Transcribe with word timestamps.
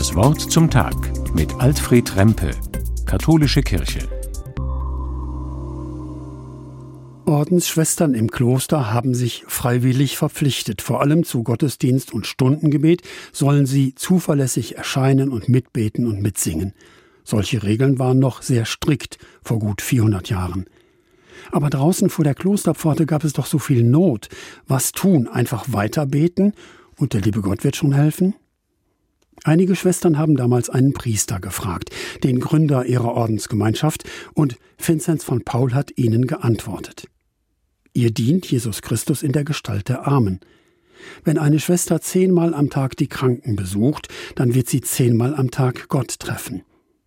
Das 0.00 0.14
Wort 0.14 0.40
zum 0.40 0.70
Tag 0.70 0.94
mit 1.34 1.52
Alfred 1.56 2.16
Rempe, 2.16 2.52
Katholische 3.04 3.60
Kirche. 3.60 3.98
Ordensschwestern 7.26 8.14
im 8.14 8.30
Kloster 8.30 8.94
haben 8.94 9.14
sich 9.14 9.44
freiwillig 9.46 10.16
verpflichtet. 10.16 10.80
Vor 10.80 11.02
allem 11.02 11.22
zu 11.22 11.42
Gottesdienst 11.42 12.14
und 12.14 12.26
Stundengebet 12.26 13.02
sollen 13.30 13.66
sie 13.66 13.94
zuverlässig 13.94 14.78
erscheinen 14.78 15.28
und 15.28 15.50
mitbeten 15.50 16.06
und 16.06 16.22
mitsingen. 16.22 16.72
Solche 17.22 17.62
Regeln 17.62 17.98
waren 17.98 18.18
noch 18.18 18.40
sehr 18.40 18.64
strikt 18.64 19.18
vor 19.42 19.58
gut 19.58 19.82
400 19.82 20.30
Jahren. 20.30 20.64
Aber 21.52 21.68
draußen 21.68 22.08
vor 22.08 22.24
der 22.24 22.34
Klosterpforte 22.34 23.04
gab 23.04 23.22
es 23.22 23.34
doch 23.34 23.44
so 23.44 23.58
viel 23.58 23.82
Not. 23.82 24.30
Was 24.66 24.92
tun? 24.92 25.28
Einfach 25.28 25.66
weiterbeten? 25.68 26.54
Und 26.96 27.12
der 27.12 27.20
liebe 27.20 27.42
Gott 27.42 27.64
wird 27.64 27.76
schon 27.76 27.92
helfen? 27.92 28.34
Einige 29.44 29.74
Schwestern 29.74 30.18
haben 30.18 30.36
damals 30.36 30.68
einen 30.68 30.92
Priester 30.92 31.40
gefragt, 31.40 31.90
den 32.24 32.40
Gründer 32.40 32.84
ihrer 32.86 33.14
Ordensgemeinschaft, 33.14 34.04
und 34.34 34.56
Vinzenz 34.78 35.24
von 35.24 35.42
Paul 35.42 35.72
hat 35.72 35.96
ihnen 35.96 36.26
geantwortet. 36.26 37.06
Ihr 37.92 38.10
dient 38.10 38.46
Jesus 38.46 38.82
Christus 38.82 39.22
in 39.22 39.32
der 39.32 39.44
Gestalt 39.44 39.88
der 39.88 40.06
Armen. 40.06 40.40
Wenn 41.24 41.38
eine 41.38 41.58
Schwester 41.58 42.00
zehnmal 42.00 42.54
am 42.54 42.70
Tag 42.70 42.96
die 42.96 43.08
Kranken 43.08 43.56
besucht, 43.56 44.08
dann 44.36 44.54
wird 44.54 44.68
sie 44.68 44.80
zehnmal 44.80 45.34
am 45.34 45.50
Tag 45.50 45.88
Gott 45.88 46.18
treffen. 46.18 46.62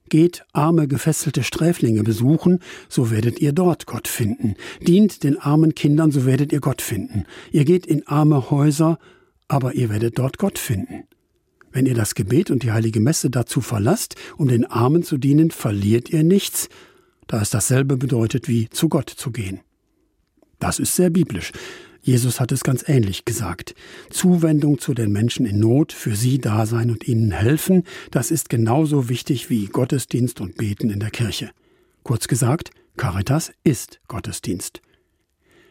Geht 0.10 0.46
arme 0.52 0.88
gefesselte 0.88 1.44
Sträflinge 1.44 2.04
besuchen, 2.04 2.60
so 2.90 3.10
werdet 3.10 3.40
ihr 3.40 3.54
dort 3.54 3.86
Gott 3.86 4.08
finden. 4.08 4.56
Dient 4.82 5.24
den 5.24 5.40
armen 5.40 5.74
Kindern, 5.74 6.12
so 6.12 6.26
werdet 6.26 6.52
ihr 6.52 6.60
Gott 6.60 6.82
finden. 6.82 7.26
Ihr 7.52 7.66
geht 7.66 7.86
in 7.86 8.06
arme 8.08 8.52
Häuser, 8.52 9.00
aber 9.48 9.74
ihr 9.74 9.90
werdet 9.90 10.20
dort 10.20 10.38
Gott 10.38 10.60
finden. 10.60 11.06
Wenn 11.74 11.88
ihr 11.88 11.96
das 11.96 12.14
Gebet 12.14 12.52
und 12.52 12.62
die 12.64 12.72
heilige 12.72 13.00
Messe 13.00 13.32
dazu 13.32 13.60
verlasst, 13.60 14.16
um 14.38 14.48
den 14.48 14.64
Armen 14.66 15.04
zu 15.04 15.18
dienen, 15.18 15.50
verliert 15.52 16.10
ihr 16.12 16.24
nichts, 16.24 16.70
da 17.28 17.42
es 17.42 17.50
dasselbe 17.50 17.98
bedeutet 17.98 18.48
wie 18.48 18.70
zu 18.70 18.90
Gott 18.90 19.10
zu 19.10 19.32
gehen. 19.32 19.60
Das 20.60 20.80
ist 20.80 20.96
sehr 20.96 21.10
biblisch. 21.10 21.52
Jesus 22.02 22.40
hat 22.40 22.52
es 22.52 22.64
ganz 22.64 22.88
ähnlich 22.88 23.26
gesagt. 23.26 23.76
Zuwendung 24.10 24.78
zu 24.78 24.94
den 24.94 25.12
Menschen 25.12 25.46
in 25.46 25.60
Not, 25.60 25.94
für 25.94 26.16
sie 26.16 26.38
da 26.38 26.66
sein 26.66 26.92
und 26.92 27.08
ihnen 27.08 27.32
helfen, 27.32 27.84
das 28.12 28.30
ist 28.30 28.50
genauso 28.50 29.10
wichtig 29.10 29.50
wie 29.50 29.66
Gottesdienst 29.66 30.42
und 30.42 30.58
Beten 30.58 30.90
in 30.90 31.00
der 31.00 31.12
Kirche. 31.12 31.50
Kurz 32.04 32.28
gesagt, 32.28 32.72
Caritas 32.98 33.52
ist 33.64 34.00
Gottesdienst. 34.08 34.82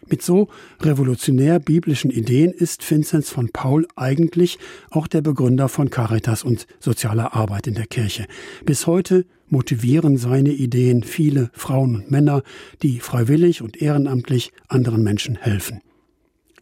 Mit 0.08 0.22
so 0.22 0.48
revolutionär 0.80 1.58
biblischen 1.58 2.10
Ideen 2.10 2.52
ist 2.52 2.88
Vinzenz 2.88 3.30
von 3.30 3.50
Paul 3.50 3.86
eigentlich 3.96 4.58
auch 4.90 5.06
der 5.06 5.22
Begründer 5.22 5.68
von 5.68 5.90
Caritas 5.90 6.42
und 6.42 6.66
sozialer 6.80 7.34
Arbeit 7.34 7.66
in 7.66 7.74
der 7.74 7.86
Kirche. 7.86 8.26
Bis 8.64 8.86
heute 8.86 9.24
motivieren 9.48 10.16
seine 10.16 10.50
Ideen 10.50 11.02
viele 11.02 11.50
Frauen 11.52 11.94
und 11.94 12.10
Männer, 12.10 12.42
die 12.82 12.98
freiwillig 13.00 13.62
und 13.62 13.80
ehrenamtlich 13.80 14.52
anderen 14.68 15.02
Menschen 15.02 15.36
helfen. 15.36 15.80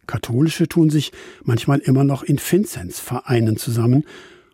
Katholische 0.07 0.67
tun 0.67 0.89
sich 0.89 1.11
manchmal 1.43 1.79
immer 1.79 2.03
noch 2.03 2.23
in 2.23 2.37
Vinzenzvereinen 2.37 3.57
zusammen 3.57 4.03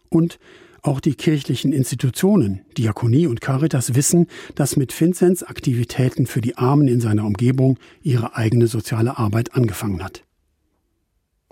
und 0.09 0.39
auch 0.87 0.99
die 0.99 1.15
kirchlichen 1.15 1.73
Institutionen, 1.73 2.61
Diakonie 2.77 3.27
und 3.27 3.41
Caritas 3.41 3.93
wissen, 3.93 4.27
dass 4.55 4.77
mit 4.77 4.99
Vinzenz 4.99 5.43
Aktivitäten 5.43 6.25
für 6.25 6.41
die 6.41 6.57
Armen 6.57 6.87
in 6.87 7.01
seiner 7.01 7.25
Umgebung 7.25 7.77
ihre 8.01 8.35
eigene 8.35 8.67
soziale 8.67 9.17
Arbeit 9.17 9.53
angefangen 9.53 10.03
hat. 10.03 10.23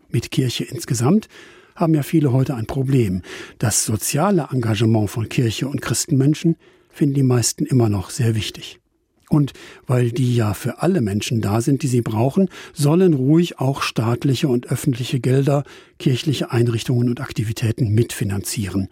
Mit 0.07 0.31
Kirche 0.31 0.63
insgesamt 0.63 1.27
haben 1.75 1.93
ja 1.93 2.03
viele 2.03 2.31
heute 2.31 2.55
ein 2.55 2.65
Problem. 2.67 3.21
Das 3.59 3.85
soziale 3.85 4.47
Engagement 4.51 5.09
von 5.09 5.27
Kirche 5.27 5.67
und 5.67 5.81
Christenmenschen 5.81 6.55
finden 6.89 7.15
die 7.15 7.23
meisten 7.23 7.65
immer 7.65 7.89
noch 7.89 8.11
sehr 8.11 8.35
wichtig. 8.35 8.79
Und 9.27 9.51
weil 9.85 10.11
die 10.11 10.35
ja 10.35 10.53
für 10.53 10.81
alle 10.81 11.01
Menschen 11.01 11.41
da 11.41 11.59
sind, 11.59 11.83
die 11.83 11.87
sie 11.87 12.01
brauchen, 12.01 12.47
sollen 12.73 13.13
ruhig 13.13 13.59
auch 13.59 13.81
staatliche 13.81 14.47
und 14.47 14.67
öffentliche 14.67 15.19
Gelder 15.19 15.63
kirchliche 15.99 16.51
Einrichtungen 16.51 17.09
und 17.09 17.19
Aktivitäten 17.19 17.93
mitfinanzieren. 17.93 18.87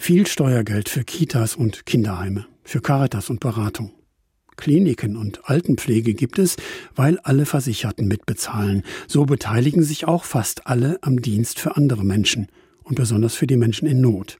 Viel 0.00 0.26
Steuergeld 0.26 0.88
für 0.88 1.04
Kitas 1.04 1.54
und 1.54 1.84
Kinderheime, 1.84 2.46
für 2.62 2.80
Caritas 2.80 3.28
und 3.28 3.40
Beratung. 3.40 3.92
Kliniken 4.56 5.16
und 5.16 5.50
Altenpflege 5.50 6.14
gibt 6.14 6.38
es, 6.38 6.56
weil 6.94 7.18
alle 7.18 7.44
Versicherten 7.44 8.08
mitbezahlen. 8.08 8.84
So 9.06 9.26
beteiligen 9.26 9.82
sich 9.82 10.06
auch 10.06 10.24
fast 10.24 10.66
alle 10.66 10.98
am 11.02 11.20
Dienst 11.20 11.58
für 11.58 11.76
andere 11.76 12.04
Menschen 12.04 12.46
und 12.84 12.94
besonders 12.94 13.34
für 13.34 13.46
die 13.46 13.58
Menschen 13.58 13.86
in 13.86 14.00
Not. 14.00 14.38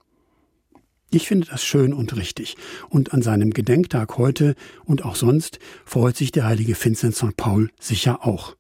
Ich 1.11 1.27
finde 1.29 1.49
das 1.51 1.65
schön 1.65 1.93
und 1.93 2.17
richtig. 2.17 2.57
Und 2.89 3.13
an 3.13 3.21
seinem 3.21 3.51
Gedenktag 3.51 4.17
heute 4.17 4.55
und 4.85 5.05
auch 5.05 5.17
sonst 5.17 5.59
freut 5.85 6.17
sich 6.17 6.33
der 6.33 6.47
heilige 6.47 6.83
Vinzenz 6.83 7.19
von 7.19 7.35
Paul 7.35 7.71
sicher 7.79 8.25
auch. 8.27 8.57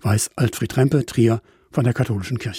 Weiß 0.00 0.30
Alfred 0.36 0.76
Rempe, 0.76 1.04
Trier 1.04 1.42
von 1.70 1.84
der 1.84 1.92
Katholischen 1.92 2.38
Kirche. 2.38 2.58